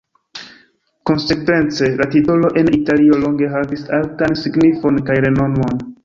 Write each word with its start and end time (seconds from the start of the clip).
Konsekvence, 1.07 1.89
la 1.99 2.07
titolo 2.15 2.49
en 2.61 2.71
Italio 2.77 3.19
longe 3.25 3.49
havis 3.55 3.83
altan 3.99 4.33
signifon 4.45 4.99
kaj 5.11 5.19
renomon. 5.27 5.85